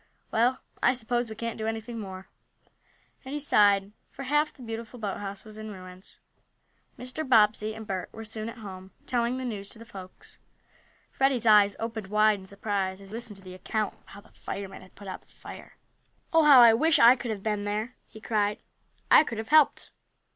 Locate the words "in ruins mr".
5.59-7.23